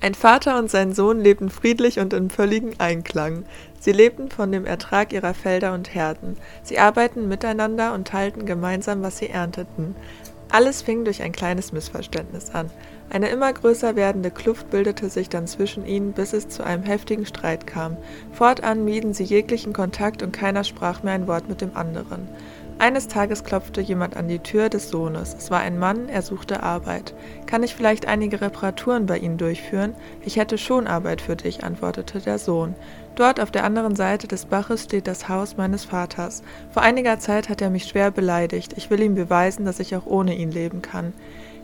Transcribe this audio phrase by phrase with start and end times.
[0.00, 3.44] Ein Vater und sein Sohn lebten friedlich und in völligem Einklang.
[3.80, 6.36] Sie lebten von dem Ertrag ihrer Felder und Herden.
[6.62, 9.96] Sie arbeiteten miteinander und teilten gemeinsam, was sie ernteten.
[10.50, 12.70] Alles fing durch ein kleines Missverständnis an.
[13.08, 17.24] Eine immer größer werdende Kluft bildete sich dann zwischen ihnen, bis es zu einem heftigen
[17.24, 17.96] Streit kam.
[18.32, 22.28] Fortan mieden sie jeglichen Kontakt und keiner sprach mehr ein Wort mit dem anderen.
[22.78, 25.34] Eines Tages klopfte jemand an die Tür des Sohnes.
[25.38, 27.14] Es war ein Mann, er suchte Arbeit.
[27.46, 29.94] Kann ich vielleicht einige Reparaturen bei Ihnen durchführen?
[30.26, 32.74] Ich hätte schon Arbeit für dich, antwortete der Sohn.
[33.14, 36.42] Dort auf der anderen Seite des Baches steht das Haus meines Vaters.
[36.70, 38.74] Vor einiger Zeit hat er mich schwer beleidigt.
[38.76, 41.14] Ich will ihm beweisen, dass ich auch ohne ihn leben kann.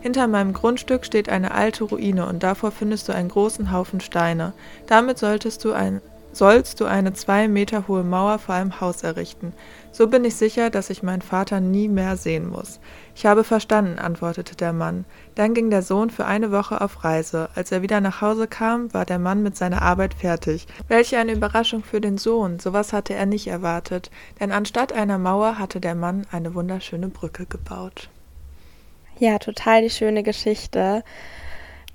[0.01, 4.53] Hinter meinem Grundstück steht eine alte Ruine und davor findest du einen großen Haufen Steine.
[4.87, 6.01] Damit solltest du ein
[6.33, 9.53] sollst du eine zwei Meter hohe Mauer vor einem Haus errichten.
[9.91, 12.79] So bin ich sicher, dass ich meinen Vater nie mehr sehen muss.
[13.15, 15.05] Ich habe verstanden, antwortete der Mann.
[15.35, 17.49] Dann ging der Sohn für eine Woche auf Reise.
[17.55, 20.67] Als er wieder nach Hause kam, war der Mann mit seiner Arbeit fertig.
[20.87, 22.59] Welche eine Überraschung für den Sohn.
[22.59, 24.09] Sowas hatte er nicht erwartet.
[24.39, 28.09] Denn anstatt einer Mauer hatte der Mann eine wunderschöne Brücke gebaut.
[29.19, 31.03] Ja, total die schöne Geschichte.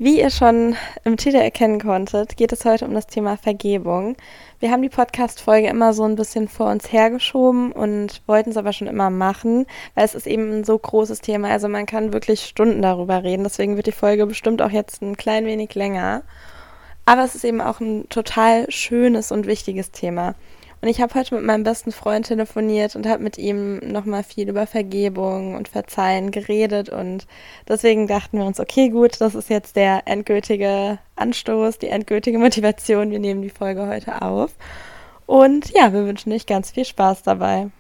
[0.00, 4.16] Wie ihr schon im Titel erkennen konntet, geht es heute um das Thema Vergebung.
[4.60, 8.72] Wir haben die Podcast-Folge immer so ein bisschen vor uns hergeschoben und wollten es aber
[8.72, 11.48] schon immer machen, weil es ist eben ein so großes Thema.
[11.48, 13.42] Also man kann wirklich Stunden darüber reden.
[13.42, 16.22] Deswegen wird die Folge bestimmt auch jetzt ein klein wenig länger.
[17.04, 20.36] Aber es ist eben auch ein total schönes und wichtiges Thema.
[20.80, 24.48] Und ich habe heute mit meinem besten Freund telefoniert und habe mit ihm nochmal viel
[24.48, 26.88] über Vergebung und Verzeihen geredet.
[26.88, 27.26] Und
[27.66, 33.10] deswegen dachten wir uns, okay, gut, das ist jetzt der endgültige Anstoß, die endgültige Motivation.
[33.10, 34.54] Wir nehmen die Folge heute auf.
[35.26, 37.70] Und ja, wir wünschen euch ganz viel Spaß dabei.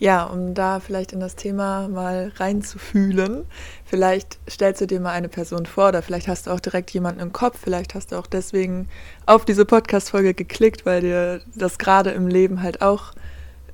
[0.00, 3.44] Ja, um da vielleicht in das Thema mal reinzufühlen,
[3.84, 7.20] vielleicht stellst du dir mal eine Person vor oder vielleicht hast du auch direkt jemanden
[7.20, 8.88] im Kopf, vielleicht hast du auch deswegen
[9.26, 13.12] auf diese Podcast-Folge geklickt, weil dir das gerade im Leben halt auch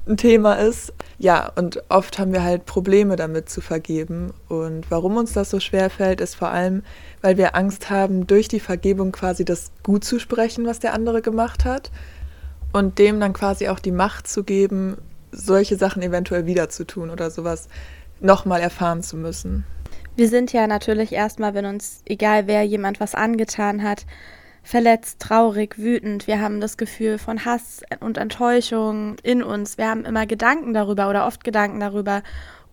[0.09, 0.93] ein Thema ist.
[1.19, 4.33] Ja, und oft haben wir halt Probleme damit zu vergeben.
[4.49, 6.83] Und warum uns das so schwer fällt, ist vor allem,
[7.23, 11.23] weil wir Angst haben, durch die Vergebung quasi das gut zu sprechen, was der andere
[11.23, 11.93] gemacht hat.
[12.73, 14.99] Und dem dann quasi auch die Macht zu geben,
[15.37, 17.69] solche Sachen eventuell wieder zu tun oder sowas
[18.21, 19.65] nochmal erfahren zu müssen.
[20.17, 24.07] Wir sind ja natürlich erstmal, wenn uns, egal wer jemand was angetan hat,
[24.63, 26.27] verletzt, traurig, wütend.
[26.27, 29.79] Wir haben das Gefühl von Hass und Enttäuschung in uns.
[29.79, 32.23] Wir haben immer Gedanken darüber oder oft Gedanken darüber.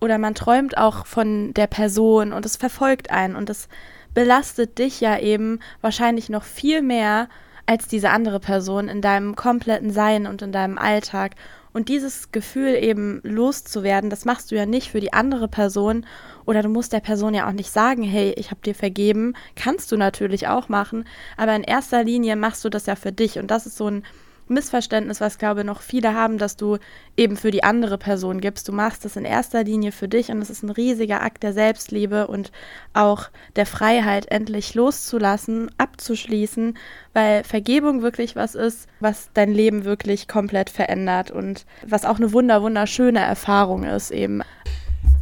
[0.00, 3.68] Oder man träumt auch von der Person und es verfolgt einen und es
[4.12, 7.28] belastet dich ja eben wahrscheinlich noch viel mehr
[7.66, 11.32] als diese andere Person in deinem kompletten Sein und in deinem Alltag.
[11.74, 16.06] Und dieses Gefühl eben loszuwerden, das machst du ja nicht für die andere Person.
[16.46, 19.34] Oder du musst der Person ja auch nicht sagen, hey, ich habe dir vergeben.
[19.56, 21.04] Kannst du natürlich auch machen,
[21.36, 23.40] aber in erster Linie machst du das ja für dich.
[23.40, 24.04] Und das ist so ein
[24.48, 26.78] Missverständnis, was glaube ich noch viele haben, dass du
[27.16, 28.68] eben für die andere Person gibst.
[28.68, 31.52] Du machst es in erster Linie für dich und es ist ein riesiger Akt der
[31.52, 32.52] Selbstliebe und
[32.92, 36.76] auch der Freiheit, endlich loszulassen, abzuschließen,
[37.12, 42.32] weil Vergebung wirklich was ist, was dein Leben wirklich komplett verändert und was auch eine
[42.32, 44.42] wunder wunderschöne Erfahrung ist eben.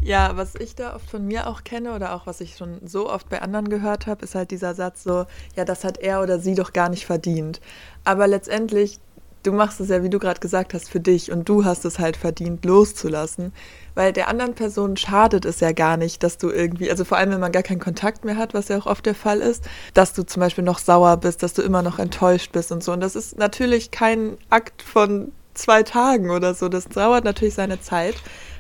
[0.05, 3.09] Ja, was ich da oft von mir auch kenne oder auch was ich schon so
[3.09, 6.41] oft bei anderen gehört habe, ist halt dieser Satz so, ja, das hat er oder
[6.41, 7.61] sie doch gar nicht verdient.
[8.03, 8.99] Aber letztendlich
[9.43, 11.99] du machst es ja, wie du gerade gesagt hast, für dich und du hast es
[11.99, 13.53] halt verdient, loszulassen.
[13.95, 17.31] Weil der anderen Person schadet es ja gar nicht, dass du irgendwie, also vor allem,
[17.31, 19.65] wenn man gar keinen Kontakt mehr hat, was ja auch oft der Fall ist,
[19.95, 22.93] dass du zum Beispiel noch sauer bist, dass du immer noch enttäuscht bist und so.
[22.93, 26.69] Und das ist natürlich kein Akt von zwei Tagen oder so.
[26.69, 28.15] Das dauert natürlich seine Zeit.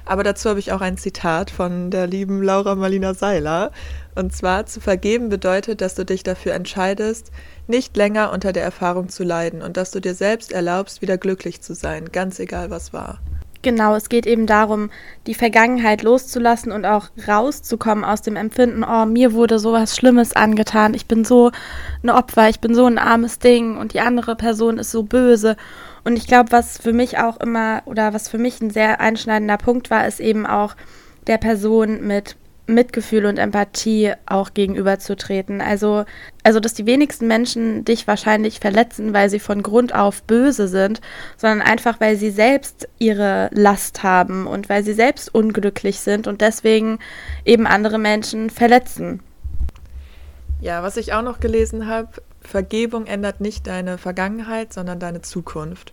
[0.04, 3.70] Aber dazu habe ich auch ein Zitat von der lieben Laura Marlina Seiler.
[4.14, 7.30] Und zwar, zu vergeben bedeutet, dass du dich dafür entscheidest,
[7.66, 11.62] nicht länger unter der Erfahrung zu leiden und dass du dir selbst erlaubst, wieder glücklich
[11.62, 13.20] zu sein, ganz egal was war.
[13.62, 14.90] Genau, es geht eben darum,
[15.28, 20.94] die Vergangenheit loszulassen und auch rauszukommen aus dem Empfinden, oh, mir wurde sowas Schlimmes angetan,
[20.94, 21.52] ich bin so
[22.02, 25.56] ein Opfer, ich bin so ein armes Ding und die andere Person ist so böse.
[26.02, 29.58] Und ich glaube, was für mich auch immer oder was für mich ein sehr einschneidender
[29.58, 30.74] Punkt war, ist eben auch
[31.28, 32.34] der Person mit
[32.66, 35.60] Mitgefühl und Empathie auch gegenüberzutreten.
[35.60, 36.04] Also,
[36.42, 41.00] also, dass die wenigsten Menschen dich wahrscheinlich verletzen, weil sie von Grund auf böse sind,
[41.36, 46.40] sondern einfach, weil sie selbst ihre Last haben und weil sie selbst unglücklich sind und
[46.40, 46.98] deswegen
[47.44, 49.20] eben andere Menschen verletzen.
[50.60, 55.92] Ja, was ich auch noch gelesen habe, Vergebung ändert nicht deine Vergangenheit, sondern deine Zukunft.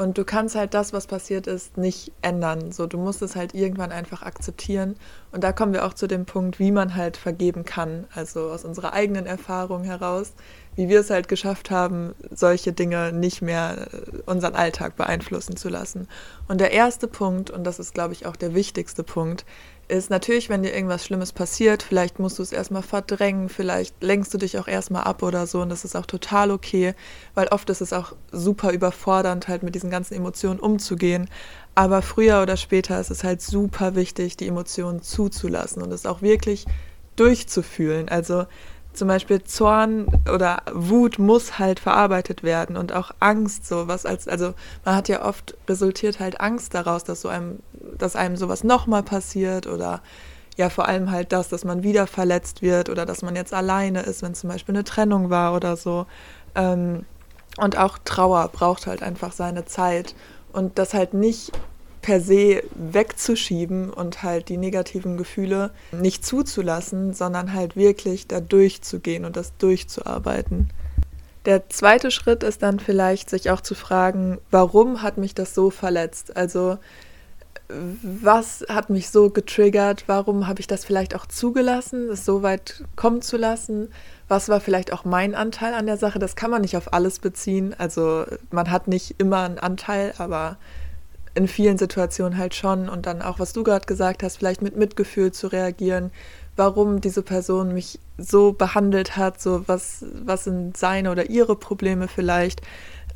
[0.00, 2.72] Und du kannst halt das, was passiert ist, nicht ändern.
[2.72, 4.96] So, du musst es halt irgendwann einfach akzeptieren.
[5.30, 8.06] Und da kommen wir auch zu dem Punkt, wie man halt vergeben kann.
[8.14, 10.32] Also aus unserer eigenen Erfahrung heraus,
[10.74, 15.68] wie wir es halt geschafft haben, solche Dinge nicht mehr äh, unseren Alltag beeinflussen zu
[15.68, 16.08] lassen.
[16.48, 19.44] Und der erste Punkt, und das ist, glaube ich, auch der wichtigste Punkt,
[19.90, 24.32] ist natürlich, wenn dir irgendwas Schlimmes passiert, vielleicht musst du es erstmal verdrängen, vielleicht lenkst
[24.32, 26.94] du dich auch erstmal ab oder so und das ist auch total okay,
[27.34, 31.28] weil oft ist es auch super überfordernd, halt mit diesen ganzen Emotionen umzugehen.
[31.74, 36.22] Aber früher oder später ist es halt super wichtig, die Emotionen zuzulassen und es auch
[36.22, 36.66] wirklich
[37.16, 38.08] durchzufühlen.
[38.08, 38.46] Also
[38.92, 44.26] zum Beispiel Zorn oder Wut muss halt verarbeitet werden und auch Angst, so was als,
[44.26, 44.54] also
[44.84, 47.60] man hat ja oft resultiert halt Angst daraus, dass so einem,
[48.02, 50.02] dass einem sowas nochmal passiert oder
[50.56, 54.02] ja vor allem halt das, dass man wieder verletzt wird oder dass man jetzt alleine
[54.02, 56.06] ist, wenn zum Beispiel eine Trennung war oder so.
[56.54, 57.04] Ähm,
[57.58, 60.14] und auch Trauer braucht halt einfach seine Zeit
[60.52, 61.52] und das halt nicht
[62.02, 69.24] per se wegzuschieben und halt die negativen Gefühle nicht zuzulassen, sondern halt wirklich da durchzugehen
[69.24, 70.70] und das durchzuarbeiten.
[71.46, 75.70] Der zweite Schritt ist dann vielleicht, sich auch zu fragen, warum hat mich das so
[75.70, 76.36] verletzt?
[76.36, 76.78] Also
[78.02, 80.04] was hat mich so getriggert?
[80.06, 83.88] Warum habe ich das vielleicht auch zugelassen, es so weit kommen zu lassen?
[84.28, 86.18] Was war vielleicht auch mein Anteil an der Sache?
[86.18, 87.74] Das kann man nicht auf alles beziehen.
[87.78, 90.56] Also man hat nicht immer einen Anteil, aber
[91.34, 94.76] in vielen Situationen halt schon und dann auch, was du gerade gesagt hast, vielleicht mit
[94.76, 96.10] Mitgefühl zu reagieren,
[96.56, 102.08] warum diese Person mich so behandelt hat, so was, was sind seine oder ihre Probleme
[102.08, 102.62] vielleicht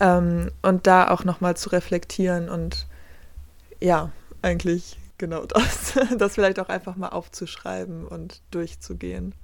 [0.01, 2.87] ähm, und da auch nochmal zu reflektieren und
[3.81, 4.11] ja,
[4.45, 9.35] eigentlich genau das, das vielleicht auch einfach mal aufzuschreiben und durchzugehen.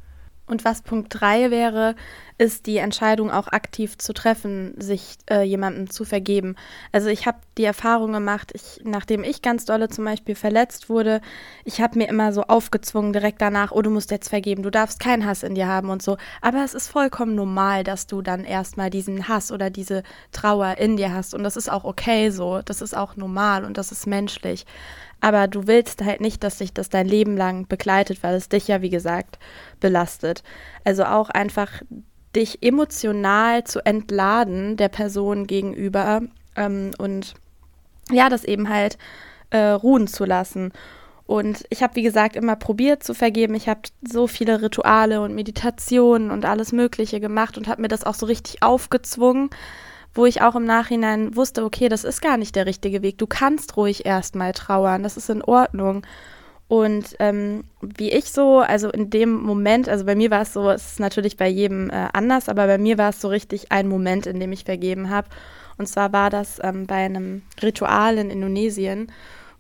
[0.51, 1.95] Und was Punkt 3 wäre,
[2.37, 6.57] ist die Entscheidung auch aktiv zu treffen, sich äh, jemandem zu vergeben.
[6.91, 11.21] Also ich habe die Erfahrung gemacht, ich, nachdem ich ganz dolle zum Beispiel verletzt wurde,
[11.65, 14.99] ich habe mir immer so aufgezwungen direkt danach, oh, du musst jetzt vergeben, du darfst
[14.99, 16.17] keinen Hass in dir haben und so.
[16.41, 20.97] Aber es ist vollkommen normal, dass du dann erstmal diesen Hass oder diese Trauer in
[20.97, 21.35] dir hast.
[21.35, 24.65] Und das ist auch okay so, das ist auch normal und das ist menschlich
[25.21, 28.69] aber du willst halt nicht, dass sich das dein Leben lang begleitet, weil es dich
[28.69, 29.39] ja, wie gesagt,
[29.81, 30.43] belastet.
[30.85, 31.83] Also auch einfach
[32.35, 36.23] dich emotional zu entladen der Person gegenüber
[36.57, 37.35] ähm, und
[38.11, 38.99] ja, das eben halt
[39.51, 40.73] äh, ruhen zu lassen.
[41.27, 43.55] Und ich habe, wie gesagt, immer probiert zu vergeben.
[43.55, 48.03] Ich habe so viele Rituale und Meditationen und alles Mögliche gemacht und habe mir das
[48.03, 49.51] auch so richtig aufgezwungen
[50.15, 53.19] wo ich auch im Nachhinein wusste, okay, das ist gar nicht der richtige Weg.
[53.19, 56.03] Du kannst ruhig erstmal trauern, das ist in Ordnung.
[56.69, 60.71] Und ähm, wie ich so, also in dem Moment, also bei mir war es so,
[60.71, 63.89] es ist natürlich bei jedem äh, anders, aber bei mir war es so richtig ein
[63.89, 65.29] Moment, in dem ich vergeben habe.
[65.79, 69.11] Und zwar war das ähm, bei einem Ritual in Indonesien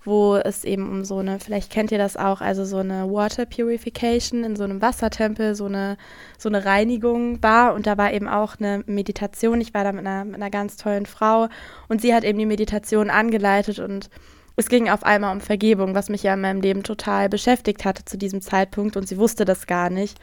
[0.04, 3.44] wo es eben um so eine, vielleicht kennt ihr das auch, also so eine Water
[3.44, 5.98] Purification in so einem Wassertempel, so eine,
[6.38, 7.74] so eine Reinigung war.
[7.74, 9.60] Und da war eben auch eine Meditation.
[9.60, 11.48] Ich war da mit einer, mit einer ganz tollen Frau
[11.88, 14.08] und sie hat eben die Meditation angeleitet und
[14.56, 18.04] es ging auf einmal um Vergebung, was mich ja in meinem Leben total beschäftigt hatte
[18.04, 20.18] zu diesem Zeitpunkt und sie wusste das gar nicht.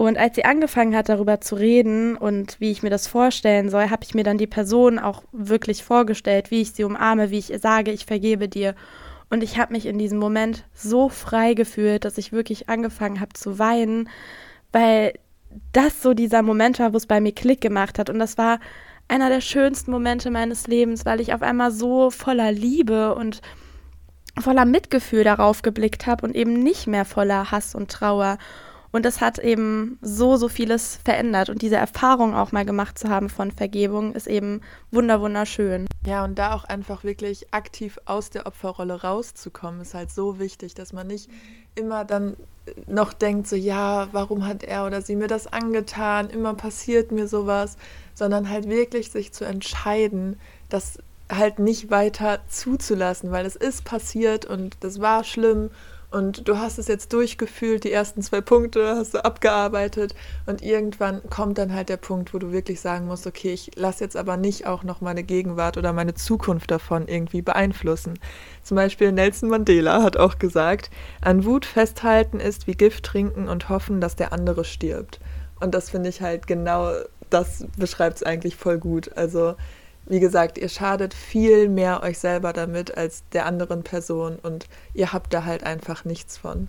[0.00, 3.90] Und als sie angefangen hat, darüber zu reden und wie ich mir das vorstellen soll,
[3.90, 7.50] habe ich mir dann die Person auch wirklich vorgestellt, wie ich sie umarme, wie ich
[7.50, 8.74] ihr sage, ich vergebe dir.
[9.28, 13.34] Und ich habe mich in diesem Moment so frei gefühlt, dass ich wirklich angefangen habe
[13.34, 14.08] zu weinen,
[14.72, 15.18] weil
[15.72, 18.08] das so dieser Moment war, wo es bei mir Klick gemacht hat.
[18.08, 18.58] Und das war
[19.06, 23.42] einer der schönsten Momente meines Lebens, weil ich auf einmal so voller Liebe und
[24.38, 28.38] voller Mitgefühl darauf geblickt habe und eben nicht mehr voller Hass und Trauer.
[28.92, 31.48] Und das hat eben so, so vieles verändert.
[31.48, 35.86] Und diese Erfahrung auch mal gemacht zu haben von Vergebung ist eben wunder, wunderschön.
[36.04, 40.74] Ja, und da auch einfach wirklich aktiv aus der Opferrolle rauszukommen, ist halt so wichtig,
[40.74, 41.30] dass man nicht
[41.76, 42.36] immer dann
[42.86, 46.28] noch denkt, so, ja, warum hat er oder sie mir das angetan?
[46.30, 47.76] Immer passiert mir sowas,
[48.14, 50.98] sondern halt wirklich sich zu entscheiden, das
[51.30, 55.70] halt nicht weiter zuzulassen, weil es ist passiert und das war schlimm
[56.10, 60.14] und du hast es jetzt durchgefühlt, die ersten zwei Punkte hast du abgearbeitet
[60.46, 64.02] und irgendwann kommt dann halt der Punkt, wo du wirklich sagen musst, okay, ich lasse
[64.02, 68.18] jetzt aber nicht auch noch meine Gegenwart oder meine Zukunft davon irgendwie beeinflussen.
[68.64, 70.90] Zum Beispiel Nelson Mandela hat auch gesagt,
[71.20, 75.20] an Wut festhalten ist wie Gift trinken und hoffen, dass der andere stirbt.
[75.60, 76.92] Und das finde ich halt genau,
[77.28, 79.16] das beschreibt es eigentlich voll gut.
[79.16, 79.54] Also
[80.10, 85.12] wie gesagt, ihr schadet viel mehr euch selber damit als der anderen Person und ihr
[85.12, 86.68] habt da halt einfach nichts von.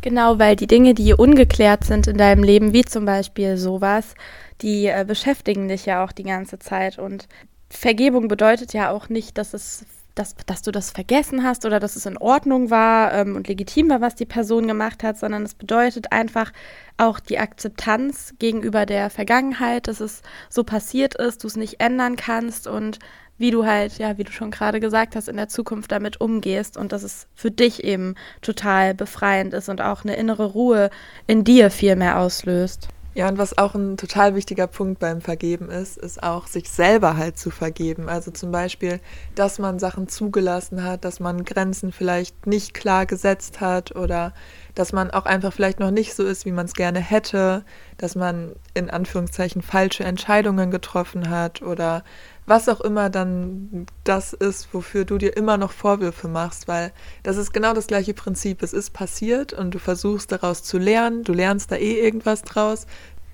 [0.00, 4.14] Genau, weil die Dinge, die ungeklärt sind in deinem Leben, wie zum Beispiel sowas,
[4.60, 7.28] die äh, beschäftigen dich ja auch die ganze Zeit und
[7.70, 9.84] Vergebung bedeutet ja auch nicht, dass es
[10.16, 13.90] dass, dass du das vergessen hast oder dass es in Ordnung war ähm, und legitim
[13.90, 16.52] war, was die Person gemacht hat, sondern es bedeutet einfach
[16.96, 22.16] auch die Akzeptanz gegenüber der Vergangenheit, dass es so passiert ist, du es nicht ändern
[22.16, 22.98] kannst und
[23.38, 26.78] wie du halt, ja, wie du schon gerade gesagt hast, in der Zukunft damit umgehst
[26.78, 30.90] und dass es für dich eben total befreiend ist und auch eine innere Ruhe
[31.26, 32.88] in dir viel mehr auslöst.
[33.16, 37.16] Ja, und was auch ein total wichtiger Punkt beim Vergeben ist, ist auch sich selber
[37.16, 38.10] halt zu vergeben.
[38.10, 39.00] Also zum Beispiel,
[39.34, 44.34] dass man Sachen zugelassen hat, dass man Grenzen vielleicht nicht klar gesetzt hat oder
[44.76, 47.64] dass man auch einfach vielleicht noch nicht so ist, wie man es gerne hätte,
[47.96, 52.04] dass man in Anführungszeichen falsche Entscheidungen getroffen hat oder
[52.44, 56.92] was auch immer dann das ist, wofür du dir immer noch Vorwürfe machst, weil
[57.22, 58.62] das ist genau das gleiche Prinzip.
[58.62, 62.86] Es ist passiert und du versuchst daraus zu lernen, du lernst da eh irgendwas draus,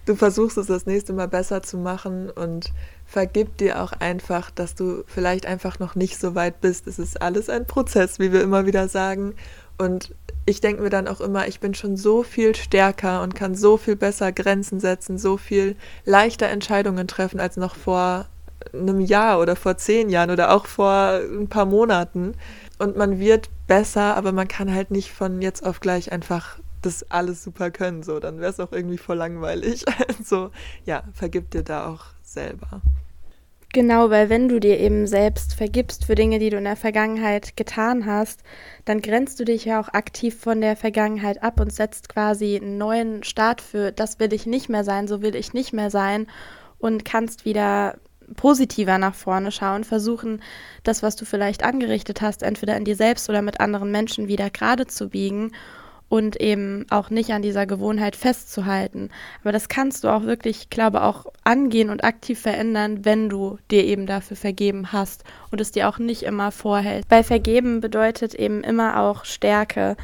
[0.07, 2.73] du versuchst es das nächste Mal besser zu machen und
[3.05, 6.87] vergib dir auch einfach, dass du vielleicht einfach noch nicht so weit bist.
[6.87, 9.35] Es ist alles ein Prozess, wie wir immer wieder sagen.
[9.79, 10.15] Und
[10.45, 13.77] ich denke mir dann auch immer, ich bin schon so viel stärker und kann so
[13.77, 18.27] viel besser Grenzen setzen, so viel leichter Entscheidungen treffen als noch vor
[18.73, 22.35] einem Jahr oder vor zehn Jahren oder auch vor ein paar Monaten.
[22.79, 27.09] Und man wird besser, aber man kann halt nicht von jetzt auf gleich einfach das
[27.11, 28.03] alles super können.
[28.03, 29.85] So, dann wäre es auch irgendwie voll langweilig.
[30.09, 30.51] Also
[30.85, 32.83] ja, vergib dir da auch selber.
[33.75, 37.57] Genau, weil wenn du dir eben selbst vergibst für Dinge, die du in der Vergangenheit
[37.57, 38.43] getan hast,
[38.85, 42.77] dann grenzt du dich ja auch aktiv von der Vergangenheit ab und setzt quasi einen
[42.77, 46.27] neuen Start für, das will ich nicht mehr sein, so will ich nicht mehr sein
[46.79, 47.97] und kannst wieder
[48.37, 50.43] positiver nach vorne schauen, versuchen,
[50.83, 54.51] das, was du vielleicht angerichtet hast, entweder in dir selbst oder mit anderen Menschen wieder
[54.51, 55.53] gerade zu biegen
[56.13, 59.09] und eben auch nicht an dieser Gewohnheit festzuhalten.
[59.41, 63.57] Aber das kannst du auch wirklich, ich glaube, auch angehen und aktiv verändern, wenn du
[63.71, 67.11] dir eben dafür vergeben hast und es dir auch nicht immer vorhältst.
[67.11, 69.97] Weil vergeben bedeutet eben immer auch Stärke.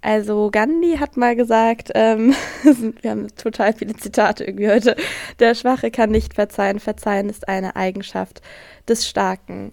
[0.00, 2.34] Also Gandhi hat mal gesagt, ähm,
[3.00, 4.96] wir haben total viele Zitate irgendwie heute,
[5.38, 8.42] der Schwache kann nicht verzeihen, verzeihen ist eine Eigenschaft
[8.88, 9.70] des Starken.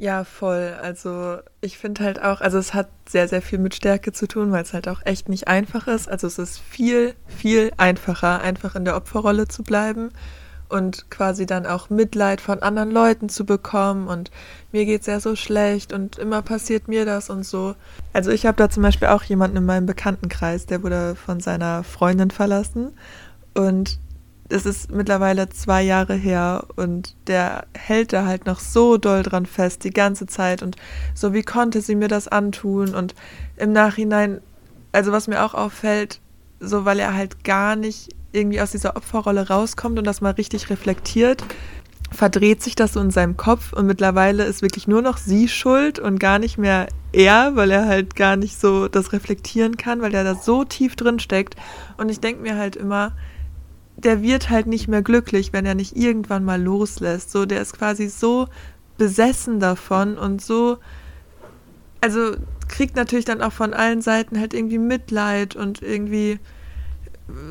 [0.00, 0.78] Ja, voll.
[0.80, 4.50] Also ich finde halt auch, also es hat sehr, sehr viel mit Stärke zu tun,
[4.50, 6.08] weil es halt auch echt nicht einfach ist.
[6.08, 10.08] Also es ist viel, viel einfacher, einfach in der Opferrolle zu bleiben
[10.70, 14.30] und quasi dann auch Mitleid von anderen Leuten zu bekommen und
[14.72, 17.74] mir geht's ja so schlecht und immer passiert mir das und so.
[18.14, 21.84] Also ich habe da zum Beispiel auch jemanden in meinem Bekanntenkreis, der wurde von seiner
[21.84, 22.92] Freundin verlassen
[23.52, 23.98] und
[24.50, 29.46] es ist mittlerweile zwei Jahre her und der hält da halt noch so doll dran
[29.46, 30.76] fest die ganze Zeit und
[31.14, 33.14] so wie konnte sie mir das antun und
[33.56, 34.40] im Nachhinein,
[34.92, 36.20] also was mir auch auffällt,
[36.58, 40.70] so weil er halt gar nicht irgendwie aus dieser Opferrolle rauskommt und das mal richtig
[40.70, 41.44] reflektiert,
[42.12, 45.98] verdreht sich das so in seinem Kopf und mittlerweile ist wirklich nur noch sie schuld
[45.98, 50.14] und gar nicht mehr er, weil er halt gar nicht so das reflektieren kann, weil
[50.14, 51.56] er da so tief drin steckt.
[51.96, 53.12] Und ich denke mir halt immer,
[54.04, 57.30] der wird halt nicht mehr glücklich, wenn er nicht irgendwann mal loslässt.
[57.30, 58.48] So, der ist quasi so
[58.98, 60.78] besessen davon und so,
[62.00, 62.36] also
[62.68, 66.38] kriegt natürlich dann auch von allen Seiten halt irgendwie Mitleid und irgendwie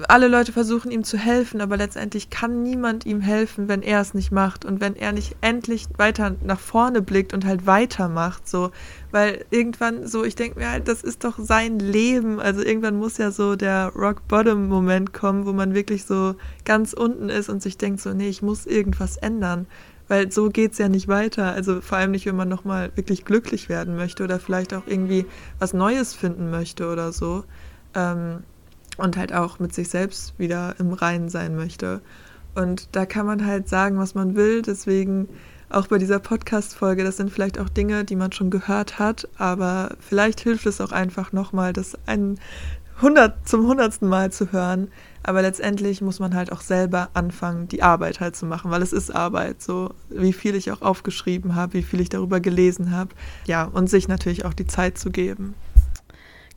[0.07, 4.13] alle Leute versuchen ihm zu helfen, aber letztendlich kann niemand ihm helfen, wenn er es
[4.13, 8.71] nicht macht und wenn er nicht endlich weiter nach vorne blickt und halt weitermacht, so,
[9.11, 13.17] weil irgendwann so, ich denke mir halt, das ist doch sein Leben, also irgendwann muss
[13.17, 17.61] ja so der Rock Bottom Moment kommen, wo man wirklich so ganz unten ist und
[17.61, 19.67] sich denkt so, nee, ich muss irgendwas ändern,
[20.07, 23.25] weil so geht es ja nicht weiter, also vor allem nicht, wenn man nochmal wirklich
[23.25, 25.25] glücklich werden möchte oder vielleicht auch irgendwie
[25.59, 27.43] was Neues finden möchte oder so.
[27.95, 28.43] Ähm,
[28.99, 32.01] und halt auch mit sich selbst wieder im Reinen sein möchte.
[32.55, 34.61] Und da kann man halt sagen, was man will.
[34.61, 35.29] Deswegen
[35.69, 39.95] auch bei dieser Podcast-Folge, das sind vielleicht auch Dinge, die man schon gehört hat, aber
[39.99, 42.39] vielleicht hilft es auch einfach nochmal, das ein
[42.97, 44.89] 100, zum hundertsten Mal zu hören.
[45.21, 48.93] Aber letztendlich muss man halt auch selber anfangen, die Arbeit halt zu machen, weil es
[48.93, 53.11] ist Arbeit, so wie viel ich auch aufgeschrieben habe, wie viel ich darüber gelesen habe.
[53.45, 55.55] Ja, und sich natürlich auch die Zeit zu geben.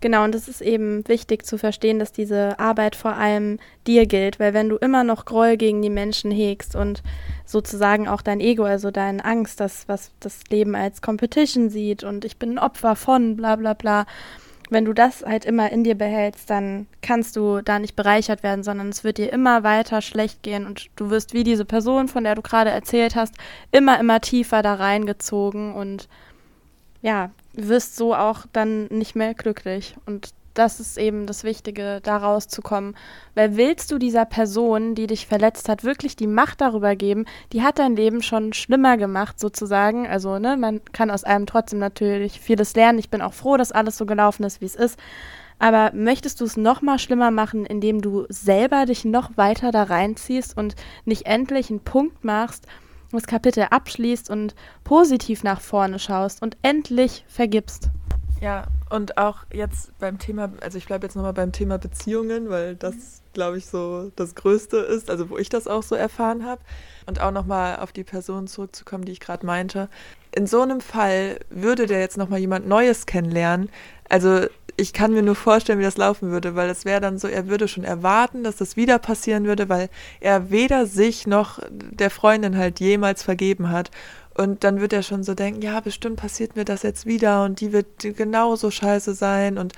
[0.03, 4.41] Genau, und es ist eben wichtig zu verstehen, dass diese Arbeit vor allem dir gilt,
[4.41, 7.05] weil wenn du immer noch Groll gegen die Menschen hegst und
[7.47, 12.25] sozusagen auch dein Ego, also deine Angst, das, was das Leben als Competition sieht und
[12.25, 14.07] ich bin ein Opfer von, bla bla bla,
[14.71, 18.65] wenn du das halt immer in dir behältst, dann kannst du da nicht bereichert werden,
[18.65, 22.25] sondern es wird dir immer weiter schlecht gehen und du wirst wie diese Person, von
[22.25, 23.37] der du gerade erzählt hast,
[23.71, 26.09] immer, immer tiefer da reingezogen und
[27.03, 29.97] ja, wirst so auch dann nicht mehr glücklich.
[30.07, 32.95] Und das ist eben das Wichtige, da rauszukommen.
[33.35, 37.63] Weil willst du dieser Person, die dich verletzt hat, wirklich die Macht darüber geben, die
[37.63, 40.07] hat dein Leben schon schlimmer gemacht, sozusagen.
[40.07, 42.99] Also, ne, man kann aus allem trotzdem natürlich vieles lernen.
[42.99, 44.99] Ich bin auch froh, dass alles so gelaufen ist, wie es ist.
[45.59, 49.85] Aber möchtest du es noch mal schlimmer machen, indem du selber dich noch weiter da
[49.85, 52.67] reinziehst und nicht endlich einen Punkt machst,
[53.19, 54.55] das Kapitel abschließt und
[54.85, 57.91] positiv nach vorne schaust und endlich vergibst?
[58.43, 62.75] Ja, und auch jetzt beim Thema, also ich bleibe jetzt nochmal beim Thema Beziehungen, weil
[62.75, 66.61] das, glaube ich, so das Größte ist, also wo ich das auch so erfahren habe.
[67.07, 69.89] Und auch nochmal auf die Person zurückzukommen, die ich gerade meinte.
[70.33, 73.71] In so einem Fall würde der jetzt nochmal jemand Neues kennenlernen.
[74.09, 77.29] Also ich kann mir nur vorstellen, wie das laufen würde, weil es wäre dann so,
[77.29, 79.89] er würde schon erwarten, dass das wieder passieren würde, weil
[80.21, 83.91] er weder sich noch der Freundin halt jemals vergeben hat.
[84.35, 87.61] Und dann wird er schon so denken, ja, bestimmt passiert mir das jetzt wieder und
[87.61, 87.87] die wird
[88.17, 89.75] genauso scheiße sein und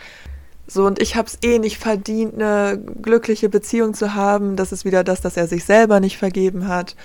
[0.66, 4.56] so, und ich habe es eh nicht verdient, eine glückliche Beziehung zu haben.
[4.56, 6.96] Das ist wieder das, dass er sich selber nicht vergeben hat.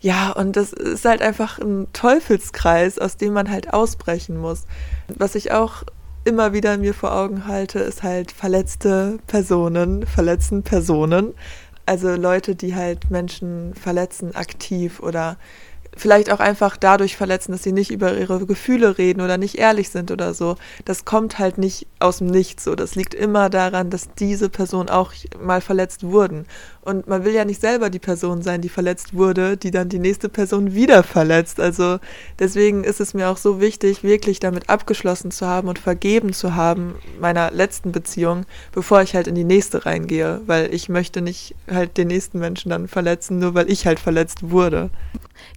[0.00, 4.64] Ja, und das ist halt einfach ein Teufelskreis, aus dem man halt ausbrechen muss.
[5.08, 5.82] Was ich auch
[6.24, 11.34] immer wieder mir vor Augen halte, ist halt verletzte Personen, verletzen Personen.
[11.86, 15.38] Also Leute, die halt Menschen verletzen, aktiv oder
[15.96, 19.90] vielleicht auch einfach dadurch verletzen, dass sie nicht über ihre Gefühle reden oder nicht ehrlich
[19.90, 20.56] sind oder so.
[20.84, 22.74] Das kommt halt nicht aus dem Nichts so.
[22.74, 26.46] Das liegt immer daran, dass diese Personen auch mal verletzt wurden.
[26.82, 29.98] Und man will ja nicht selber die Person sein, die verletzt wurde, die dann die
[29.98, 31.60] nächste Person wieder verletzt.
[31.60, 31.98] Also
[32.38, 36.54] deswegen ist es mir auch so wichtig, wirklich damit abgeschlossen zu haben und vergeben zu
[36.54, 40.40] haben, meiner letzten Beziehung, bevor ich halt in die nächste reingehe.
[40.46, 44.50] Weil ich möchte nicht halt den nächsten Menschen dann verletzen, nur weil ich halt verletzt
[44.50, 44.90] wurde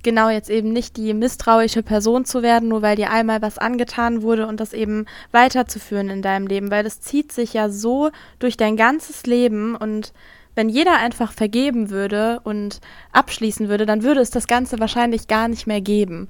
[0.03, 4.21] genau jetzt eben nicht die misstrauische Person zu werden, nur weil dir einmal was angetan
[4.21, 8.57] wurde und das eben weiterzuführen in deinem Leben, weil das zieht sich ja so durch
[8.57, 10.13] dein ganzes Leben und
[10.55, 12.79] wenn jeder einfach vergeben würde und
[13.11, 16.29] abschließen würde, dann würde es das Ganze wahrscheinlich gar nicht mehr geben.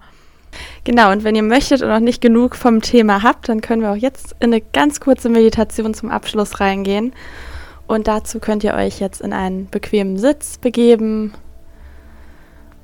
[0.83, 3.91] Genau, und wenn ihr möchtet und noch nicht genug vom Thema habt, dann können wir
[3.91, 7.13] auch jetzt in eine ganz kurze Meditation zum Abschluss reingehen.
[7.87, 11.33] Und dazu könnt ihr euch jetzt in einen bequemen Sitz begeben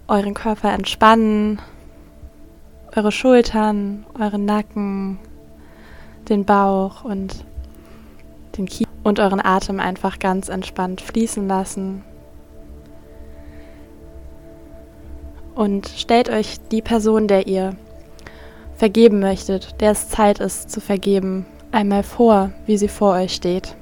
[0.09, 1.61] euren Körper entspannen,
[2.95, 5.19] eure Schultern, euren Nacken,
[6.27, 7.45] den Bauch und
[8.57, 12.03] den Kiefer und euren Atem einfach ganz entspannt fließen lassen.
[15.55, 17.75] Und stellt euch die Person, der ihr
[18.75, 23.75] vergeben möchtet, der es Zeit ist zu vergeben, einmal vor, wie sie vor euch steht.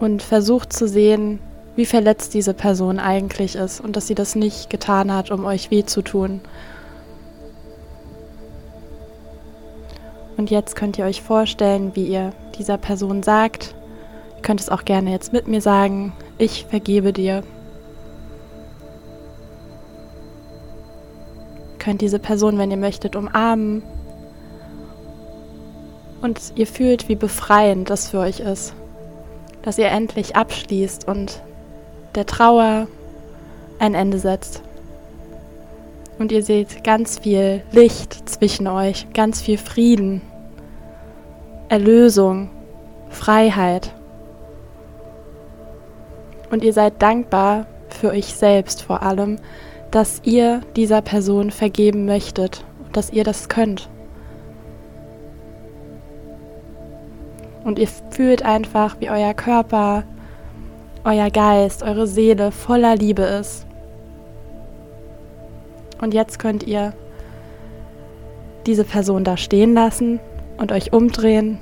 [0.00, 1.40] Und versucht zu sehen,
[1.78, 5.70] wie verletzt diese Person eigentlich ist und dass sie das nicht getan hat, um euch
[5.70, 6.40] weh zu tun.
[10.36, 13.76] Und jetzt könnt ihr euch vorstellen, wie ihr dieser Person sagt,
[14.34, 17.44] ihr könnt es auch gerne jetzt mit mir sagen, ich vergebe dir.
[21.74, 23.84] Ihr könnt diese Person, wenn ihr möchtet, umarmen.
[26.22, 28.74] Und ihr fühlt, wie befreiend das für euch ist,
[29.62, 31.40] dass ihr endlich abschließt und
[32.18, 32.88] der Trauer
[33.78, 34.60] ein Ende setzt.
[36.18, 40.20] Und ihr seht ganz viel Licht zwischen euch, ganz viel Frieden,
[41.68, 42.50] Erlösung,
[43.08, 43.94] Freiheit.
[46.50, 49.38] Und ihr seid dankbar für euch selbst vor allem,
[49.92, 53.88] dass ihr dieser Person vergeben möchtet und dass ihr das könnt.
[57.62, 60.02] Und ihr fühlt einfach, wie euer Körper
[61.08, 63.66] euer Geist, eure Seele voller Liebe ist.
[66.02, 66.92] Und jetzt könnt ihr
[68.66, 70.20] diese Person da stehen lassen
[70.58, 71.58] und euch umdrehen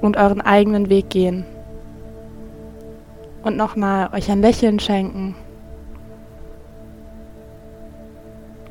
[0.00, 1.44] und euren eigenen Weg gehen.
[3.42, 5.34] Und nochmal euch ein Lächeln schenken.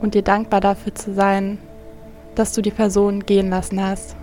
[0.01, 1.59] Und dir dankbar dafür zu sein,
[2.33, 4.15] dass du die Person gehen lassen hast.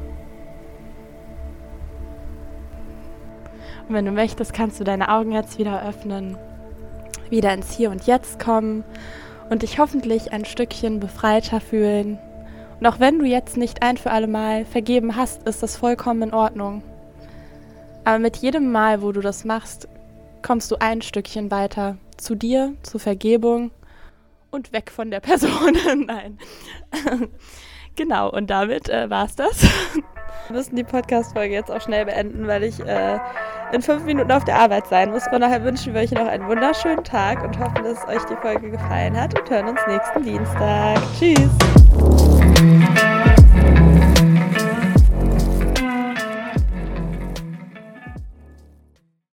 [3.89, 6.37] Und wenn du möchtest, kannst du deine Augen jetzt wieder öffnen,
[7.31, 8.85] wieder ins Hier und Jetzt kommen
[9.49, 12.19] und dich hoffentlich ein Stückchen befreiter fühlen.
[12.79, 16.23] Und auch wenn du jetzt nicht ein für alle Mal vergeben hast, ist das vollkommen
[16.23, 16.83] in Ordnung.
[18.05, 19.89] Aber mit jedem Mal, wo du das machst,
[20.43, 23.71] kommst du ein Stückchen weiter zu dir, zur Vergebung
[24.51, 25.77] und weg von der Person.
[26.07, 26.39] Nein.
[27.97, 29.67] genau, und damit äh, es das.
[30.49, 33.19] Wir müssen die Podcast-Folge jetzt auch schnell beenden, weil ich äh,
[33.73, 35.25] in fünf Minuten auf der Arbeit sein muss.
[35.25, 38.71] Von daher wünschen wir euch noch einen wunderschönen Tag und hoffen, dass euch die Folge
[38.71, 40.99] gefallen hat und hören uns nächsten Dienstag.
[41.19, 42.28] Tschüss!